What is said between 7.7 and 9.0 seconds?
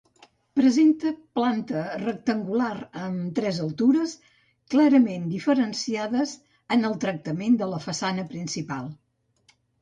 la façana principal.